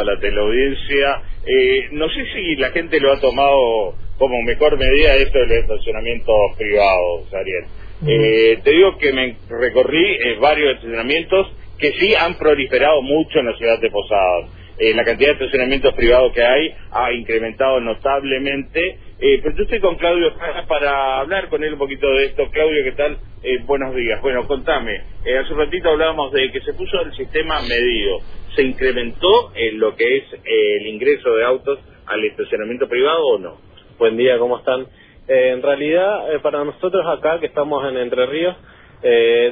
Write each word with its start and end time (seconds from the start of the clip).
a 0.00 0.04
la 0.04 0.18
teleaudiencia. 0.18 1.22
Eh, 1.46 1.88
no 1.92 2.08
sé 2.08 2.24
si 2.34 2.56
la 2.56 2.70
gente 2.70 2.98
lo 3.00 3.12
ha 3.12 3.20
tomado 3.20 3.94
como 4.18 4.42
mejor 4.42 4.76
medida 4.78 5.16
esto 5.16 5.38
del 5.38 5.52
estacionamiento 5.52 6.32
privado, 6.58 7.24
Ariel. 7.32 7.64
Eh, 8.06 8.58
te 8.64 8.70
digo 8.70 8.96
que 8.98 9.12
me 9.12 9.36
recorrí 9.48 10.04
eh, 10.04 10.36
varios 10.40 10.76
estacionamientos 10.76 11.52
que 11.78 11.92
sí 11.92 12.14
han 12.14 12.36
proliferado 12.36 13.02
mucho 13.02 13.38
en 13.38 13.46
la 13.46 13.56
ciudad 13.56 13.80
de 13.80 13.90
Posadas. 13.90 14.50
Eh, 14.78 14.94
la 14.94 15.04
cantidad 15.04 15.28
de 15.28 15.44
estacionamientos 15.44 15.94
privados 15.94 16.32
que 16.32 16.42
hay 16.42 16.74
ha 16.90 17.12
incrementado 17.12 17.80
notablemente. 17.80 18.98
Eh, 19.18 19.40
pero 19.42 19.54
yo 19.54 19.64
estoy 19.64 19.80
con 19.80 19.96
Claudio 19.96 20.32
para 20.66 21.20
hablar 21.20 21.48
con 21.48 21.62
él 21.62 21.74
un 21.74 21.78
poquito 21.78 22.08
de 22.14 22.26
esto. 22.26 22.48
Claudio, 22.50 22.84
¿qué 22.84 22.92
tal? 22.92 23.18
Eh, 23.42 23.58
buenos 23.64 23.94
días. 23.94 24.20
Bueno, 24.20 24.46
contame. 24.46 25.00
Eh, 25.24 25.38
hace 25.38 25.54
un 25.54 25.60
ratito 25.60 25.88
hablábamos 25.88 26.30
de 26.30 26.52
que 26.52 26.60
se 26.60 26.74
puso 26.74 27.00
el 27.00 27.14
sistema 27.14 27.62
medido. 27.62 28.18
¿Se 28.54 28.62
incrementó 28.62 29.52
en 29.54 29.80
lo 29.80 29.96
que 29.96 30.18
es 30.18 30.24
eh, 30.34 30.76
el 30.80 30.86
ingreso 30.88 31.34
de 31.34 31.44
autos 31.46 31.78
al 32.04 32.22
estacionamiento 32.22 32.86
privado 32.86 33.26
o 33.26 33.38
no? 33.38 33.56
Buen 33.98 34.18
día, 34.18 34.38
¿cómo 34.38 34.58
están? 34.58 34.82
Eh, 35.26 35.52
en 35.52 35.62
realidad, 35.62 36.26
para 36.42 36.62
nosotros 36.64 37.02
acá, 37.06 37.40
que 37.40 37.46
estamos 37.46 37.82
en 37.88 37.96
Entre 37.96 38.26
Ríos, 38.26 38.56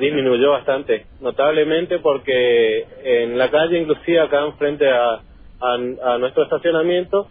disminuyó 0.01 0.51
bastante, 0.51 1.07
notablemente 1.23 1.99
porque 2.01 2.85
en 3.03 3.39
la 3.39 3.51
calle, 3.51 3.79
inclusive 3.79 4.21
acá 4.21 4.45
enfrente 4.45 4.87
a, 4.87 5.13
a, 5.15 6.13
a 6.13 6.19
nuestro 6.19 6.43
estacionamiento, 6.43 7.29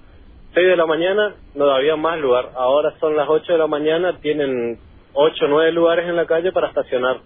6 0.55 0.67
de 0.67 0.75
la 0.75 0.87
mañana 0.87 1.35
no 1.53 1.69
había 1.69 1.95
más 1.95 2.19
lugar, 2.19 2.49
ahora 2.55 2.95
son 2.99 3.15
las 3.15 3.29
8 3.29 3.51
de 3.51 3.59
la 3.59 3.67
mañana, 3.67 4.17
tienen 4.19 4.79
8 5.19 5.45
o 5.45 5.47
9 5.47 5.71
lugares 5.71 6.05
en 6.07 6.15
la 6.15 6.25
calle 6.25 6.51
para 6.51 6.67
estacionar. 6.67 7.17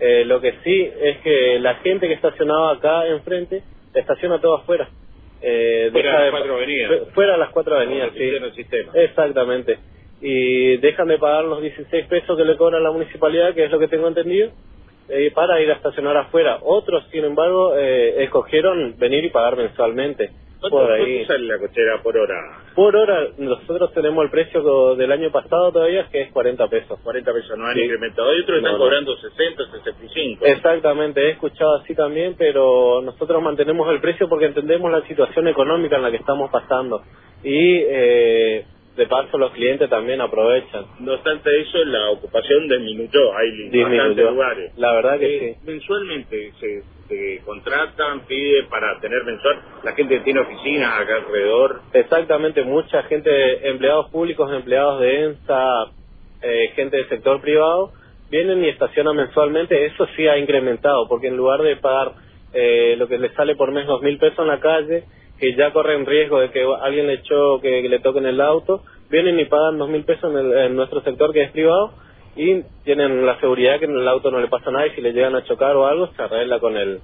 Eh, 0.00 0.24
lo 0.24 0.40
que 0.40 0.54
sí 0.64 0.90
es 1.00 1.18
que 1.18 1.58
la 1.60 1.74
gente 1.76 2.08
que 2.08 2.14
estacionaba 2.14 2.72
acá 2.72 3.06
enfrente, 3.06 3.62
estaciona 3.94 4.40
todo 4.40 4.56
afuera. 4.56 4.88
Eh, 5.40 5.90
Fuera 5.92 6.16
de 6.18 6.22
las 6.22 6.30
cuatro 6.30 6.54
avenidas. 6.56 6.90
fu- 7.00 7.10
Fuera 7.12 7.32
de 7.32 7.38
las 7.38 7.48
cuatro 7.50 7.76
avenidas, 7.76 8.10
sí. 8.12 8.18
funciona 8.18 8.46
el 8.46 8.54
sistema. 8.54 8.92
Exactamente. 8.94 9.78
Y 10.20 10.76
dejan 10.78 11.08
de 11.08 11.18
pagar 11.18 11.44
los 11.44 11.60
16 11.60 12.06
pesos 12.06 12.36
que 12.36 12.44
le 12.44 12.56
cobra 12.56 12.80
la 12.80 12.90
municipalidad, 12.90 13.54
que 13.54 13.64
es 13.64 13.70
lo 13.70 13.78
que 13.78 13.88
tengo 13.88 14.08
entendido, 14.08 14.50
eh, 15.10 15.30
para 15.34 15.60
ir 15.60 15.70
a 15.70 15.74
estacionar 15.74 16.16
afuera. 16.16 16.58
Otros, 16.62 17.04
sin 17.12 17.24
embargo, 17.24 17.74
eh, 17.76 18.22
escogieron 18.24 18.96
venir 18.98 19.24
y 19.24 19.28
pagar 19.30 19.56
mensualmente. 19.56 20.30
¿Cuánto, 20.70 20.78
Por 20.78 20.86
cuánto 20.96 21.04
ahí. 21.04 21.24
sale 21.26 21.46
la 21.46 21.58
cochera 21.58 22.02
por 22.02 22.16
hora? 22.16 22.34
Por 22.74 22.96
hora, 22.96 23.28
nosotros 23.36 23.92
tenemos 23.92 24.24
el 24.24 24.30
precio 24.30 24.94
del 24.96 25.12
año 25.12 25.30
pasado 25.30 25.70
todavía, 25.72 26.08
que 26.10 26.22
es 26.22 26.32
40 26.32 26.68
pesos. 26.68 26.98
40 27.02 27.32
pesos, 27.32 27.58
no 27.58 27.66
han 27.66 27.74
Sí. 27.76 27.82
incrementado. 27.82 28.30
Hay 28.30 28.40
otros 28.40 28.56
que 28.58 28.62
No, 28.62 28.68
están 28.68 28.72
no. 28.72 28.84
cobrando 28.84 29.16
60, 29.16 29.62
65. 29.84 30.44
Exactamente, 30.46 31.20
he 31.20 31.30
escuchado 31.32 31.76
así 31.76 31.94
también, 31.94 32.34
pero 32.38 33.02
nosotros 33.02 33.42
mantenemos 33.42 33.90
el 33.92 34.00
precio 34.00 34.28
porque 34.28 34.46
entendemos 34.46 34.90
la 34.90 35.02
situación 35.06 35.48
económica 35.48 35.96
en 35.96 36.02
la 36.02 36.10
que 36.10 36.16
estamos 36.16 36.50
pasando. 36.50 37.02
Y 37.42 37.76
eh, 37.86 38.64
de 38.96 39.06
paso 39.06 39.36
los 39.36 39.50
clientes 39.50 39.90
también 39.90 40.20
aprovechan. 40.20 40.86
No 41.00 41.14
obstante 41.14 41.60
eso, 41.60 41.84
la 41.84 42.10
ocupación 42.10 42.68
disminuyó. 42.68 43.36
Hay 43.36 43.70
bastantes 43.82 44.24
lugares. 44.30 44.72
La 44.78 44.92
verdad 44.94 45.18
que 45.18 45.26
Eh, 45.50 45.56
sí. 45.60 45.66
Mensualmente 45.66 46.52
se, 46.60 46.82
se 47.08 47.40
contratan, 47.44 48.20
pide 48.26 48.64
para 48.64 48.98
tener 49.00 49.24
mensual. 49.24 49.60
La 49.82 49.92
gente 49.92 50.16
que 50.16 50.24
tiene 50.24 50.40
oficinas 50.40 51.00
acá 51.00 51.16
alrededor. 51.16 51.80
Exactamente, 51.92 52.62
mucha 52.62 53.02
gente, 53.04 53.68
empleados 53.68 54.10
públicos, 54.10 54.50
empleados 54.52 55.00
de 55.00 55.24
ENSA, 55.24 55.84
eh, 56.42 56.72
gente 56.74 56.96
del 56.96 57.08
sector 57.08 57.40
privado, 57.40 57.92
vienen 58.30 58.64
y 58.64 58.68
estacionan 58.68 59.16
mensualmente. 59.16 59.86
Eso 59.86 60.06
sí 60.16 60.26
ha 60.26 60.38
incrementado, 60.38 61.08
porque 61.08 61.28
en 61.28 61.36
lugar 61.36 61.62
de 61.62 61.76
pagar 61.76 62.12
eh, 62.52 62.94
lo 62.98 63.08
que 63.08 63.18
les 63.18 63.32
sale 63.34 63.56
por 63.56 63.72
mes 63.72 63.86
dos 63.86 64.02
mil 64.02 64.18
pesos 64.18 64.40
en 64.40 64.48
la 64.48 64.60
calle, 64.60 65.04
que 65.38 65.54
ya 65.56 65.72
corren 65.72 66.06
riesgo 66.06 66.40
de 66.40 66.50
que 66.50 66.64
alguien 66.82 67.06
le 67.06 67.14
echó, 67.14 67.60
que, 67.60 67.82
le 67.82 67.98
toquen 67.98 68.26
el 68.26 68.40
auto, 68.40 68.82
vienen 69.10 69.38
y 69.40 69.44
pagan 69.46 69.78
dos 69.78 69.88
mil 69.88 70.04
pesos 70.04 70.32
en 70.34 70.76
nuestro 70.76 71.02
sector 71.02 71.32
que 71.32 71.42
es 71.42 71.50
privado 71.50 71.92
y 72.36 72.62
tienen 72.84 73.24
la 73.24 73.38
seguridad 73.40 73.78
que 73.78 73.84
en 73.84 73.96
el 73.96 74.08
auto 74.08 74.30
no 74.30 74.40
le 74.40 74.48
pasa 74.48 74.70
nada 74.70 74.86
y 74.86 74.90
si 74.90 75.00
le 75.00 75.12
llegan 75.12 75.34
a 75.36 75.44
chocar 75.44 75.76
o 75.76 75.86
algo 75.86 76.08
se 76.14 76.22
arregla 76.22 76.58
con 76.60 76.76
el 76.76 77.00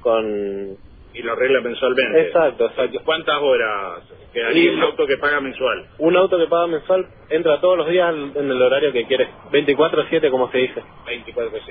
con 0.00 0.76
Y 1.14 1.22
lo 1.22 1.32
arregla 1.32 1.60
mensualmente. 1.62 2.20
exacto 2.26 2.66
exacto 2.66 3.00
¿Cuántas 3.04 3.40
horas 3.40 4.02
quedaría 4.32 4.72
un 4.72 4.82
auto 4.82 5.06
que 5.06 5.16
paga 5.16 5.40
mensual? 5.40 5.86
Un 5.98 6.16
auto 6.16 6.38
que 6.38 6.46
paga 6.46 6.66
mensual 6.66 7.06
entra 7.30 7.60
todos 7.60 7.78
los 7.78 7.88
días 7.88 8.14
en 8.34 8.50
el 8.50 8.60
horario 8.60 8.92
que 8.92 9.06
quiere, 9.06 9.28
24/7 9.50 10.30
como 10.30 10.50
se 10.50 10.58
dice. 10.58 10.82
24 11.06 11.52
pesos. 11.52 11.68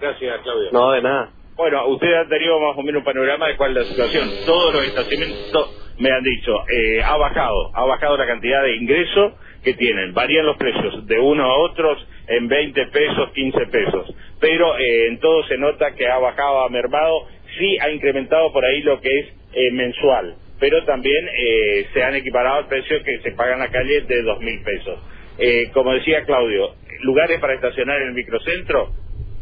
Gracias, 0.00 0.40
Claudio. 0.42 0.68
No, 0.72 0.92
de 0.92 1.02
nada. 1.02 1.30
Bueno, 1.56 1.86
usted 1.88 2.12
ha 2.12 2.28
tenido 2.28 2.60
más 2.60 2.76
o 2.76 2.82
menos 2.82 3.00
un 3.00 3.04
panorama 3.04 3.48
de 3.48 3.56
cuál 3.56 3.70
es 3.70 3.76
la 3.78 3.84
situación. 3.84 4.28
Todos 4.44 4.74
los 4.74 4.84
estacionamientos 4.84 5.94
me 5.98 6.10
han 6.10 6.22
dicho, 6.22 6.52
eh, 6.68 7.02
ha 7.02 7.16
bajado, 7.16 7.70
ha 7.74 7.86
bajado 7.86 8.16
la 8.18 8.26
cantidad 8.26 8.62
de 8.62 8.76
ingresos 8.76 9.32
que 9.64 9.72
tienen. 9.74 10.12
Varían 10.12 10.44
los 10.44 10.58
precios 10.58 11.06
de 11.06 11.18
unos 11.18 11.46
a 11.48 11.54
otros 11.54 12.06
en 12.28 12.48
20 12.48 12.86
pesos, 12.86 13.30
15 13.32 13.66
pesos. 13.66 14.14
Pero 14.40 14.78
eh, 14.78 15.08
en 15.08 15.18
todo 15.20 15.44
se 15.46 15.56
nota 15.56 15.94
que 15.94 16.06
ha 16.06 16.18
bajado, 16.18 16.64
ha 16.64 16.68
mermado, 16.68 17.26
sí 17.58 17.78
ha 17.80 17.90
incrementado 17.90 18.52
por 18.52 18.64
ahí 18.64 18.82
lo 18.82 19.00
que 19.00 19.08
es 19.08 19.26
eh, 19.52 19.70
mensual. 19.72 20.36
Pero 20.58 20.84
también 20.84 21.28
eh, 21.36 21.86
se 21.92 22.02
han 22.02 22.14
equiparado 22.14 22.56
al 22.58 22.68
precio 22.68 23.02
que 23.02 23.18
se 23.20 23.32
paga 23.32 23.54
en 23.54 23.60
la 23.60 23.70
calle 23.70 24.02
de 24.02 24.22
2 24.22 24.40
mil 24.40 24.62
pesos. 24.62 24.98
Eh, 25.38 25.70
como 25.72 25.92
decía 25.92 26.24
Claudio, 26.24 26.74
lugares 27.02 27.40
para 27.40 27.54
estacionar 27.54 28.00
en 28.00 28.08
el 28.08 28.14
microcentro, 28.14 28.90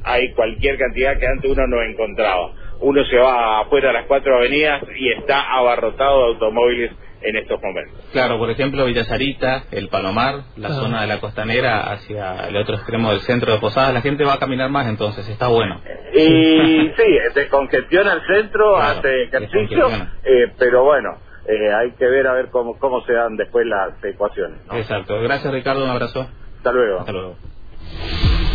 hay 0.02 0.32
cualquier 0.32 0.76
cantidad 0.76 1.18
que 1.18 1.26
antes 1.26 1.50
uno 1.50 1.66
no 1.66 1.82
encontraba. 1.82 2.52
Uno 2.80 3.04
se 3.04 3.16
va 3.16 3.60
afuera 3.60 3.90
a 3.90 3.92
las 3.92 4.06
cuatro 4.06 4.36
avenidas 4.36 4.82
y 4.96 5.10
está 5.12 5.40
abarrotado 5.40 6.20
de 6.20 6.32
automóviles 6.34 6.92
en 7.24 7.36
estos 7.36 7.60
momentos. 7.62 7.94
Claro, 8.12 8.38
por 8.38 8.50
ejemplo, 8.50 8.84
Villa 8.84 9.04
Sarita, 9.04 9.64
el 9.70 9.88
Palomar, 9.88 10.42
la 10.56 10.68
Ah. 10.68 10.72
zona 10.72 11.00
de 11.00 11.06
la 11.06 11.20
costanera 11.20 11.90
hacia 11.92 12.46
el 12.48 12.56
otro 12.56 12.76
extremo 12.76 13.10
del 13.10 13.20
centro 13.20 13.52
de 13.52 13.58
Posadas, 13.58 13.94
la 13.94 14.00
gente 14.02 14.24
va 14.24 14.34
a 14.34 14.38
caminar 14.38 14.68
más 14.70 14.86
entonces, 14.88 15.26
está 15.28 15.48
bueno. 15.48 15.80
Y 16.14 16.90
sí, 16.96 17.18
descongestiona 17.34 18.12
el 18.12 18.20
centro, 18.26 18.74
Claro, 18.74 18.98
hace 19.00 19.22
ejercicio, 19.24 19.88
eh, 20.24 20.52
pero 20.58 20.84
bueno, 20.84 21.18
eh, 21.46 21.72
hay 21.74 21.92
que 21.92 22.06
ver 22.06 22.26
a 22.26 22.34
ver 22.34 22.48
cómo, 22.50 22.78
cómo 22.78 23.02
se 23.04 23.12
dan 23.14 23.36
después 23.36 23.66
las 23.66 23.92
ecuaciones. 24.04 24.58
¿no? 24.66 24.76
Exacto. 24.76 25.20
Gracias 25.20 25.52
Ricardo, 25.52 25.84
un 25.84 25.90
abrazo. 25.90 26.28
Hasta 26.58 26.72
luego. 26.72 27.00
Hasta 27.00 27.12
luego. 27.12 27.36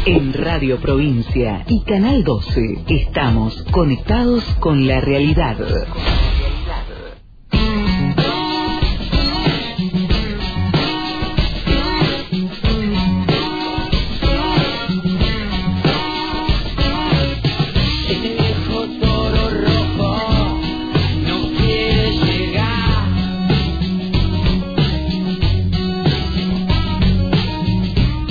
En 0.06 0.34
Radio 0.34 0.78
Provincia 0.82 1.64
y 1.68 1.84
Canal 1.84 2.24
12 2.24 2.62
estamos 2.88 3.64
conectados 3.72 4.44
con 4.60 4.88
la 4.88 5.02
realidad. 5.02 5.58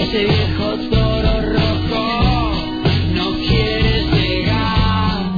Este 0.09 0.25
viejo 0.25 0.65
toro 0.91 1.53
rojo 1.53 2.53
no 3.15 3.31
quiere 3.47 4.05
llegar. 4.07 5.35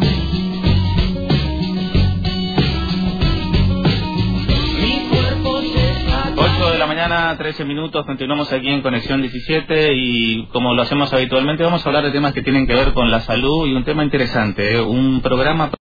Mi 4.81 5.09
cuerpo 5.11 5.61
se 5.63 5.91
está 5.91 6.33
8 6.37 6.71
de 6.71 6.79
la 6.79 6.87
mañana, 6.87 7.37
13 7.37 7.65
minutos, 7.65 8.07
continuamos 8.07 8.53
aquí 8.53 8.69
en 8.69 8.83
Conexión 8.83 9.23
17 9.23 9.93
y 9.93 10.47
como 10.53 10.73
lo 10.73 10.83
hacemos 10.83 11.13
habitualmente 11.13 11.65
vamos 11.65 11.85
a 11.85 11.89
hablar 11.89 12.05
de 12.05 12.13
temas 12.13 12.33
que 12.33 12.43
tienen 12.43 12.69
que 12.69 12.75
ver 12.77 12.93
con 12.93 13.11
la 13.11 13.23
salud 13.23 13.67
y 13.67 13.75
un 13.75 13.83
tema 13.83 14.05
interesante, 14.05 14.77
¿eh? 14.77 14.81
un 14.81 15.21
programa 15.21 15.73